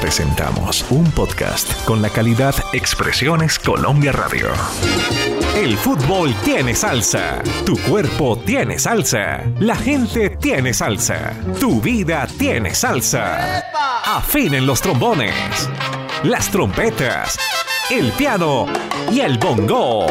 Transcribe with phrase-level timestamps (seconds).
[0.00, 4.48] presentamos un podcast con la calidad Expresiones Colombia Radio.
[5.54, 12.74] El fútbol tiene salsa, tu cuerpo tiene salsa, la gente tiene salsa, tu vida tiene
[12.74, 13.62] salsa.
[14.04, 15.68] Afinen los trombones,
[16.22, 17.38] las trompetas,
[17.90, 18.66] el piano
[19.12, 20.06] y el bongo.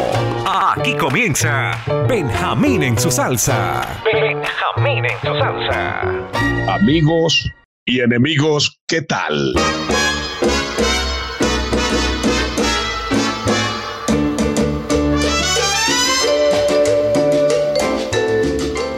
[0.46, 1.72] Aquí comienza
[2.08, 4.00] Benjamín en su salsa.
[4.04, 6.02] Benjamín en su salsa.
[6.68, 7.50] Amigos
[7.90, 9.52] y enemigos, ¿qué tal?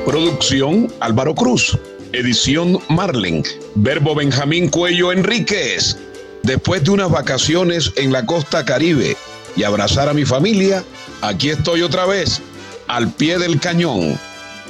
[0.05, 1.79] Producción Álvaro Cruz.
[2.13, 3.43] Edición Marlen.
[3.77, 5.97] Verbo Benjamín Cuello Enríquez.
[6.43, 9.17] Después de unas vacaciones en la costa caribe
[9.57, 10.85] y abrazar a mi familia,
[11.23, 12.43] aquí estoy otra vez,
[12.89, 14.19] al pie del cañón.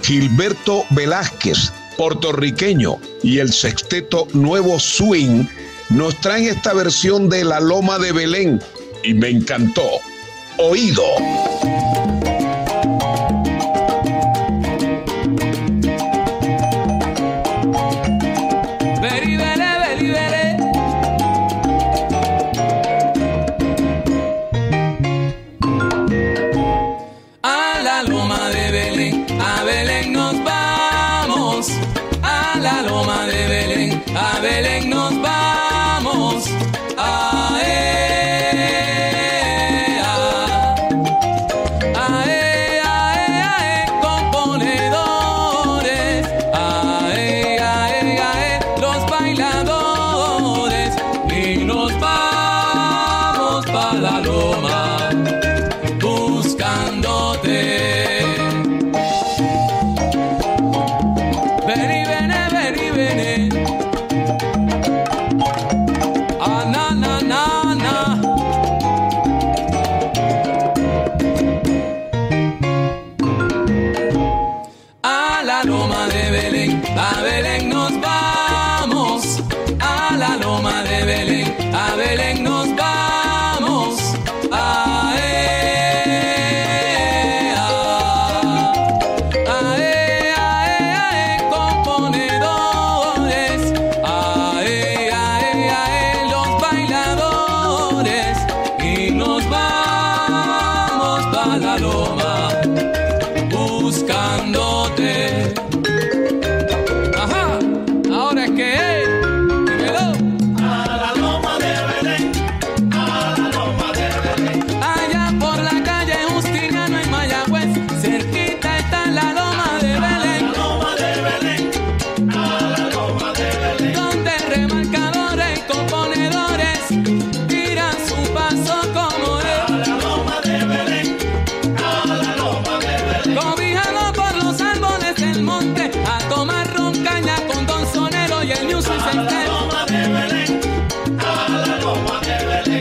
[0.05, 5.45] Gilberto Velázquez, puertorriqueño, y el sexteto Nuevo Swing
[5.91, 8.61] nos traen esta versión de La Loma de Belén
[9.03, 10.01] y me encantó.
[10.59, 11.03] Oído
[32.63, 36.72] la loma de Belén, a Belén nos vamos.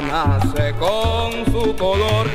[0.00, 2.26] nace con su color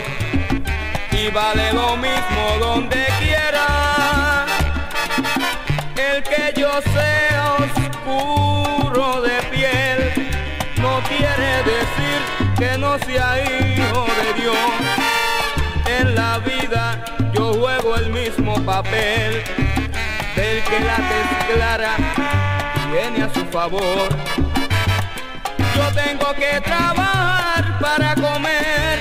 [1.11, 4.45] y vale lo mismo donde quiera.
[5.95, 10.29] El que yo sea oscuro de piel
[10.81, 12.19] no quiere decir
[12.57, 14.57] que no sea hijo de Dios.
[15.99, 17.03] En la vida
[17.33, 19.43] yo juego el mismo papel
[20.35, 21.95] del que la tez clara
[22.91, 24.46] tiene a su favor
[25.77, 28.97] yo tengo que trabajar para comer,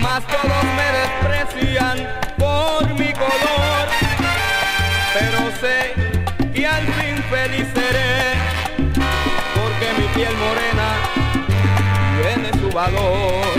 [0.00, 1.98] mas todos me desprecian
[2.38, 3.84] por mi color.
[5.14, 5.94] Pero sé
[6.54, 8.34] que al fin feliz seré,
[9.56, 10.88] porque mi piel morena
[12.16, 13.51] tiene su valor.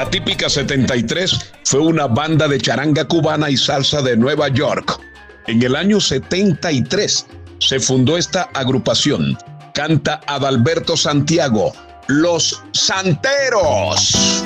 [0.00, 4.98] La típica 73 fue una banda de charanga cubana y salsa de Nueva York.
[5.46, 7.26] En el año 73
[7.58, 9.36] se fundó esta agrupación.
[9.74, 11.74] Canta Adalberto Santiago,
[12.08, 14.39] Los Santeros.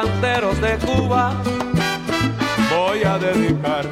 [0.00, 1.34] De Cuba
[2.70, 3.84] voy a dedicar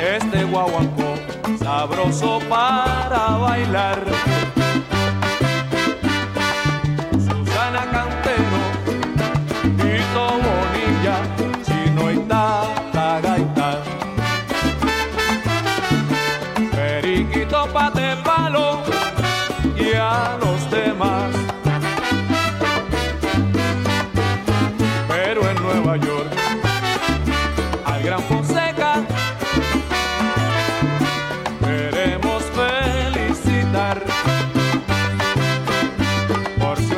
[0.00, 1.16] este guaguancó
[1.62, 4.02] sabroso para bailar.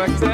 [0.03, 0.32] Por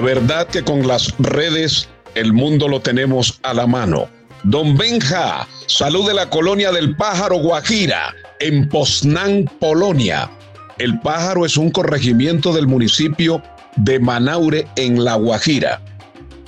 [0.00, 4.08] Verdad que con las redes el mundo lo tenemos a la mano.
[4.44, 10.30] Don Benja, salud de la colonia del Pájaro Guajira, en Poznán, Polonia.
[10.78, 13.42] El Pájaro es un corregimiento del municipio
[13.76, 15.82] de Manaure, en La Guajira.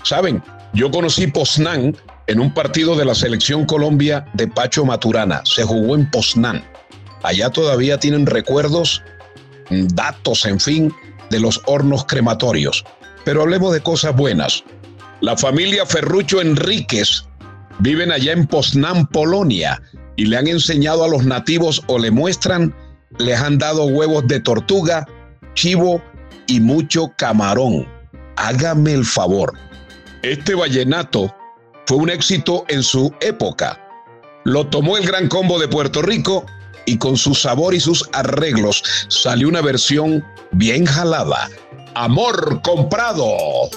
[0.03, 0.43] Saben,
[0.73, 1.95] yo conocí Poznán
[2.29, 5.43] en un partido de la selección Colombia de Pacho Maturana.
[5.45, 6.65] Se jugó en Poznán.
[7.23, 9.03] Allá todavía tienen recuerdos,
[9.69, 10.93] mm, datos, en fin,
[11.29, 12.85] de los hornos crematorios.
[13.25, 14.65] Pero hablemos de cosas buenas.
[15.21, 17.25] La familia Ferrucho Enríquez
[17.79, 19.81] viven allá en Poznán, Polonia,
[20.17, 22.75] y le han enseñado a los nativos o le muestran,
[23.19, 25.07] les han dado huevos de tortuga,
[25.55, 26.03] chivo
[26.47, 27.87] y mucho camarón.
[28.37, 29.53] Hágame el favor.
[30.23, 31.35] Este vallenato
[31.87, 33.79] fue un éxito en su época.
[34.45, 36.45] Lo tomó el Gran Combo de Puerto Rico
[36.87, 41.49] y con su sabor y sus arreglos salió una versión bien jalada.
[41.95, 43.69] Amor comprado.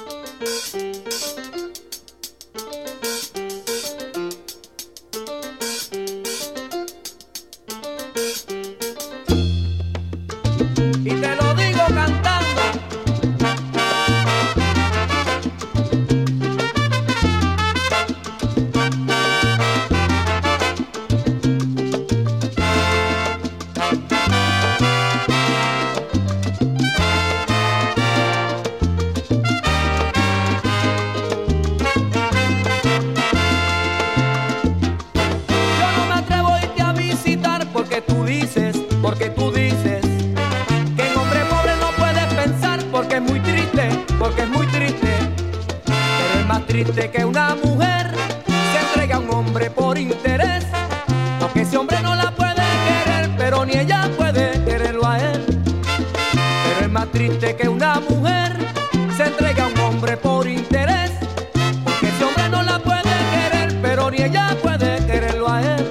[64.25, 65.89] Ella puede quererlo a él.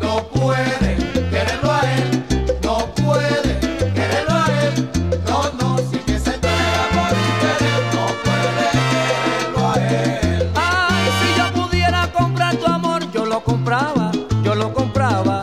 [0.00, 0.96] No puede
[1.30, 2.24] quererlo a él,
[2.62, 3.58] no puede
[3.94, 4.90] quererlo a él.
[5.28, 10.50] No, no, si que se entrega por interés, no puede quererlo a él.
[10.54, 14.10] Ay, si yo pudiera comprar tu amor, yo lo compraba,
[14.42, 15.42] yo lo compraba.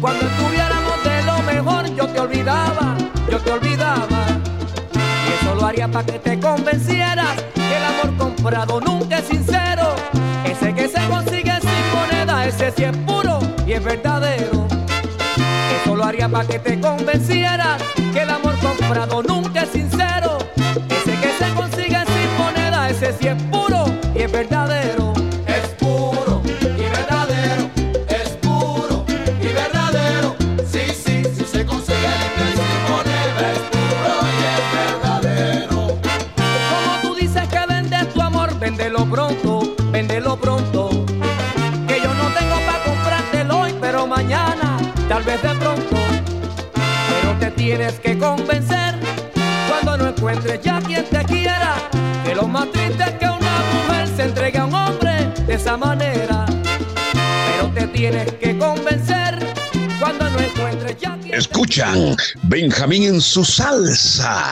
[0.00, 2.96] Cuando estuviéramos de lo mejor, yo te olvidaba,
[3.28, 4.20] yo te olvidaba.
[4.94, 9.79] Y eso lo haría para que te convencieras que el amor comprado nunca es sincero.
[12.70, 14.66] Moneda, sí es puro y es verdadero.
[15.82, 20.38] Eso lo haría para que te convencieras que el amor comprado nunca es sincero.
[20.88, 23.84] Ese que se consigue sin moneda, ese sí es puro
[24.14, 25.12] y es verdadero.
[25.46, 25.80] Es
[45.20, 45.96] tal vez de pronto.
[46.74, 48.94] Pero te tienes que convencer
[49.68, 51.74] cuando no encuentres ya quien te quiera.
[52.24, 55.76] Que lo más triste es que una mujer se entregue a un hombre de esa
[55.76, 56.46] manera.
[57.12, 59.38] Pero te tienes que convencer
[59.98, 64.42] cuando no encuentres ya quien te Escuchan Benjamín en su salsa.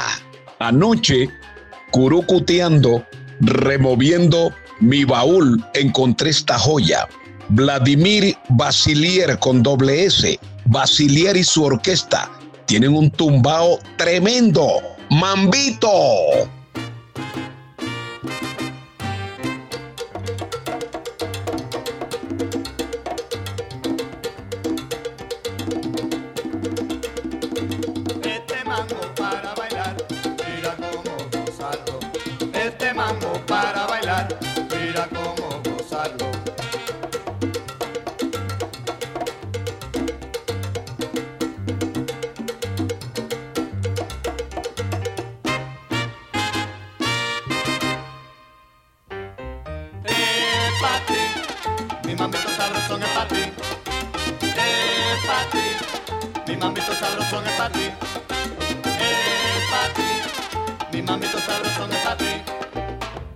[0.58, 1.30] Anoche,
[1.90, 3.06] curucuteando,
[3.40, 7.08] removiendo mi baúl, encontré esta joya.
[7.50, 10.38] Vladimir Basilier con doble S.
[10.70, 12.30] Basilier y su orquesta
[12.66, 14.82] tienen un tumbao tremendo.
[15.08, 15.88] Mambito.
[28.22, 28.64] Este
[56.58, 57.86] mamito sabrosón es pa' ti.
[58.84, 60.10] Es pa' ti,
[60.92, 62.42] mi mamito sabrosón es pa' ti.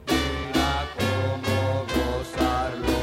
[0.09, 2.99] Mira cómo gozarlo.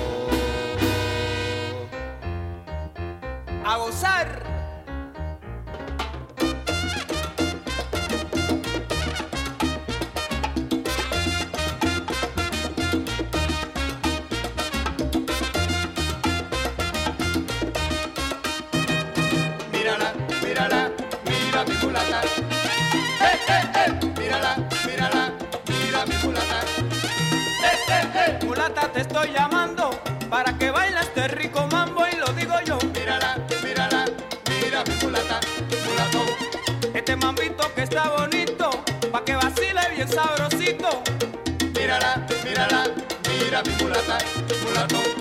[3.66, 4.39] a gozar.
[29.00, 29.92] Te estoy llamando
[30.30, 32.78] para que bailes este rico mambo y lo digo yo.
[32.94, 34.04] mírala, mírala,
[34.50, 35.40] mira mi mulatón.
[36.94, 38.70] Este mambito que está bonito,
[39.10, 41.02] pa' que vacile bien sabrosito.
[41.74, 42.84] Mírala, mírala,
[43.30, 45.19] mira mi jeva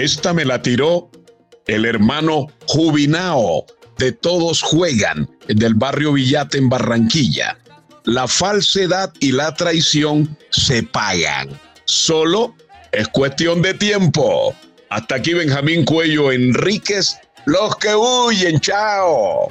[0.00, 1.10] Esta me la tiró
[1.66, 3.66] el hermano Jubinao
[3.98, 7.58] de Todos Juegan del barrio Villate en Barranquilla.
[8.04, 11.50] La falsedad y la traición se pagan.
[11.84, 12.54] Solo
[12.92, 14.54] es cuestión de tiempo.
[14.88, 17.18] Hasta aquí Benjamín Cuello Enríquez.
[17.44, 19.50] Los que huyen, chao.